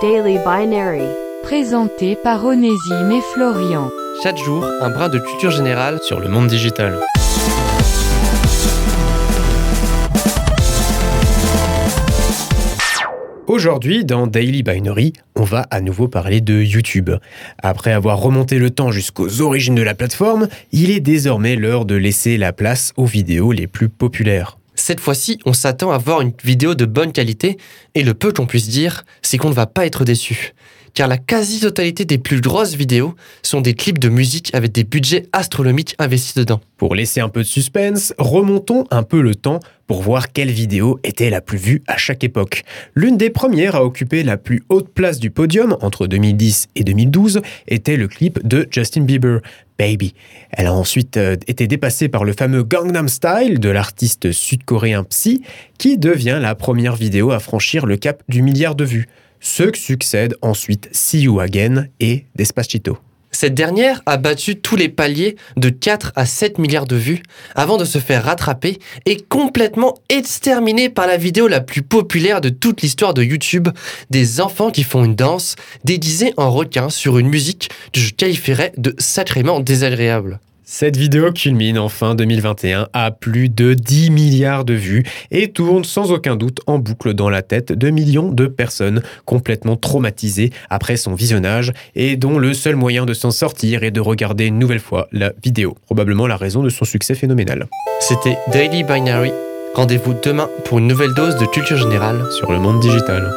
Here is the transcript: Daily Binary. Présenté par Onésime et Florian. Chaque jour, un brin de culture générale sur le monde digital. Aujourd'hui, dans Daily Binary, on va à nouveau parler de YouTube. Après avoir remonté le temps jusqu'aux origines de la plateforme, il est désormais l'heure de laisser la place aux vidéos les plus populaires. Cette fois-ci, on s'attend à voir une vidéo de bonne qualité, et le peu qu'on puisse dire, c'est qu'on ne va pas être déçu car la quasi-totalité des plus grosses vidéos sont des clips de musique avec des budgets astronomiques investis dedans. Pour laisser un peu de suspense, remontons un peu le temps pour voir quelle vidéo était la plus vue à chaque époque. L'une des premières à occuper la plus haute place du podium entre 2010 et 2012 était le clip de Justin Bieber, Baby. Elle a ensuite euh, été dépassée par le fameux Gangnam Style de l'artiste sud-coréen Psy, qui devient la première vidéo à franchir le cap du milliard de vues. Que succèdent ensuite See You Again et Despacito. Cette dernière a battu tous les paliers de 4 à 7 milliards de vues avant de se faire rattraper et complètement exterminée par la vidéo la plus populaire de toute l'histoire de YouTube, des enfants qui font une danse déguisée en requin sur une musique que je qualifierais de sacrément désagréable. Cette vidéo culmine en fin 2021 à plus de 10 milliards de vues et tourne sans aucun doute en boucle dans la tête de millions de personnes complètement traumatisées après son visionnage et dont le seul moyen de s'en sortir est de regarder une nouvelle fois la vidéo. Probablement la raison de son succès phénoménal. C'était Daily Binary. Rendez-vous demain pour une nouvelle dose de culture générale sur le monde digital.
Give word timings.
Daily 0.00 0.38
Binary. 0.44 1.02
Présenté 1.42 2.14
par 2.14 2.44
Onésime 2.44 3.10
et 3.10 3.20
Florian. 3.32 3.90
Chaque 4.22 4.36
jour, 4.36 4.64
un 4.80 4.90
brin 4.90 5.08
de 5.08 5.18
culture 5.18 5.50
générale 5.50 5.98
sur 6.02 6.20
le 6.20 6.28
monde 6.28 6.46
digital. 6.46 7.00
Aujourd'hui, 13.48 14.04
dans 14.04 14.28
Daily 14.28 14.62
Binary, 14.62 15.14
on 15.34 15.42
va 15.42 15.66
à 15.70 15.80
nouveau 15.80 16.06
parler 16.06 16.40
de 16.40 16.62
YouTube. 16.62 17.10
Après 17.60 17.92
avoir 17.92 18.20
remonté 18.20 18.58
le 18.58 18.70
temps 18.70 18.92
jusqu'aux 18.92 19.40
origines 19.40 19.74
de 19.74 19.82
la 19.82 19.96
plateforme, 19.96 20.48
il 20.70 20.92
est 20.92 21.00
désormais 21.00 21.56
l'heure 21.56 21.86
de 21.86 21.96
laisser 21.96 22.36
la 22.36 22.52
place 22.52 22.92
aux 22.96 23.06
vidéos 23.06 23.50
les 23.50 23.66
plus 23.66 23.88
populaires. 23.88 24.57
Cette 24.78 25.00
fois-ci, 25.00 25.40
on 25.44 25.52
s'attend 25.52 25.90
à 25.90 25.98
voir 25.98 26.20
une 26.20 26.32
vidéo 26.44 26.76
de 26.76 26.84
bonne 26.84 27.12
qualité, 27.12 27.58
et 27.96 28.04
le 28.04 28.14
peu 28.14 28.32
qu'on 28.32 28.46
puisse 28.46 28.68
dire, 28.68 29.04
c'est 29.22 29.36
qu'on 29.36 29.48
ne 29.48 29.54
va 29.54 29.66
pas 29.66 29.84
être 29.84 30.04
déçu 30.04 30.54
car 30.98 31.06
la 31.06 31.16
quasi-totalité 31.16 32.04
des 32.04 32.18
plus 32.18 32.40
grosses 32.40 32.74
vidéos 32.74 33.14
sont 33.44 33.60
des 33.60 33.74
clips 33.74 34.00
de 34.00 34.08
musique 34.08 34.52
avec 34.52 34.72
des 34.72 34.82
budgets 34.82 35.26
astronomiques 35.32 35.94
investis 36.00 36.34
dedans. 36.34 36.60
Pour 36.76 36.96
laisser 36.96 37.20
un 37.20 37.28
peu 37.28 37.42
de 37.42 37.46
suspense, 37.46 38.12
remontons 38.18 38.84
un 38.90 39.04
peu 39.04 39.22
le 39.22 39.36
temps 39.36 39.60
pour 39.86 40.02
voir 40.02 40.32
quelle 40.32 40.50
vidéo 40.50 40.98
était 41.04 41.30
la 41.30 41.40
plus 41.40 41.56
vue 41.56 41.82
à 41.86 41.96
chaque 41.96 42.24
époque. 42.24 42.64
L'une 42.96 43.16
des 43.16 43.30
premières 43.30 43.76
à 43.76 43.84
occuper 43.84 44.24
la 44.24 44.36
plus 44.36 44.64
haute 44.70 44.88
place 44.88 45.20
du 45.20 45.30
podium 45.30 45.76
entre 45.82 46.08
2010 46.08 46.66
et 46.74 46.82
2012 46.82 47.42
était 47.68 47.96
le 47.96 48.08
clip 48.08 48.44
de 48.44 48.66
Justin 48.68 49.02
Bieber, 49.02 49.38
Baby. 49.78 50.14
Elle 50.50 50.66
a 50.66 50.74
ensuite 50.74 51.16
euh, 51.16 51.36
été 51.46 51.68
dépassée 51.68 52.08
par 52.08 52.24
le 52.24 52.32
fameux 52.32 52.64
Gangnam 52.64 53.06
Style 53.06 53.60
de 53.60 53.68
l'artiste 53.68 54.32
sud-coréen 54.32 55.04
Psy, 55.04 55.44
qui 55.78 55.96
devient 55.96 56.40
la 56.42 56.56
première 56.56 56.96
vidéo 56.96 57.30
à 57.30 57.38
franchir 57.38 57.86
le 57.86 57.96
cap 57.96 58.24
du 58.28 58.42
milliard 58.42 58.74
de 58.74 58.84
vues. 58.84 59.06
Que 59.40 59.76
succèdent 59.76 60.36
ensuite 60.42 60.88
See 60.92 61.22
You 61.22 61.40
Again 61.40 61.86
et 62.00 62.26
Despacito. 62.34 62.98
Cette 63.30 63.54
dernière 63.54 64.02
a 64.06 64.16
battu 64.16 64.56
tous 64.56 64.76
les 64.76 64.88
paliers 64.88 65.36
de 65.56 65.68
4 65.68 66.12
à 66.16 66.24
7 66.24 66.58
milliards 66.58 66.86
de 66.86 66.96
vues 66.96 67.22
avant 67.54 67.76
de 67.76 67.84
se 67.84 67.98
faire 67.98 68.24
rattraper 68.24 68.78
et 69.04 69.16
complètement 69.16 69.94
exterminée 70.08 70.88
par 70.88 71.06
la 71.06 71.18
vidéo 71.18 71.46
la 71.46 71.60
plus 71.60 71.82
populaire 71.82 72.40
de 72.40 72.48
toute 72.48 72.80
l'histoire 72.80 73.14
de 73.14 73.22
YouTube, 73.22 73.68
des 74.10 74.40
enfants 74.40 74.70
qui 74.70 74.82
font 74.82 75.04
une 75.04 75.14
danse 75.14 75.56
déguisée 75.84 76.32
en 76.36 76.50
requin 76.50 76.88
sur 76.88 77.18
une 77.18 77.28
musique 77.28 77.70
que 77.92 78.00
je 78.00 78.14
qualifierais 78.14 78.72
de 78.76 78.94
sacrément 78.98 79.60
désagréable. 79.60 80.40
Cette 80.70 80.98
vidéo 80.98 81.32
culmine 81.32 81.78
en 81.78 81.88
fin 81.88 82.14
2021 82.14 82.88
à 82.92 83.10
plus 83.10 83.48
de 83.48 83.72
10 83.72 84.10
milliards 84.10 84.66
de 84.66 84.74
vues 84.74 85.02
et 85.30 85.50
tourne 85.50 85.82
sans 85.82 86.12
aucun 86.12 86.36
doute 86.36 86.60
en 86.66 86.78
boucle 86.78 87.14
dans 87.14 87.30
la 87.30 87.40
tête 87.40 87.72
de 87.72 87.88
millions 87.88 88.30
de 88.30 88.46
personnes 88.46 89.00
complètement 89.24 89.76
traumatisées 89.76 90.50
après 90.68 90.98
son 90.98 91.14
visionnage 91.14 91.72
et 91.94 92.16
dont 92.16 92.38
le 92.38 92.52
seul 92.52 92.76
moyen 92.76 93.06
de 93.06 93.14
s'en 93.14 93.30
sortir 93.30 93.82
est 93.82 93.90
de 93.90 94.02
regarder 94.02 94.44
une 94.44 94.58
nouvelle 94.58 94.78
fois 94.78 95.08
la 95.10 95.32
vidéo. 95.42 95.74
Probablement 95.86 96.26
la 96.26 96.36
raison 96.36 96.62
de 96.62 96.68
son 96.68 96.84
succès 96.84 97.14
phénoménal. 97.14 97.66
C'était 98.00 98.36
Daily 98.52 98.84
Binary. 98.84 99.32
Rendez-vous 99.74 100.14
demain 100.22 100.50
pour 100.66 100.80
une 100.80 100.86
nouvelle 100.86 101.14
dose 101.14 101.38
de 101.38 101.46
culture 101.46 101.78
générale 101.78 102.30
sur 102.30 102.52
le 102.52 102.58
monde 102.58 102.80
digital. 102.80 103.32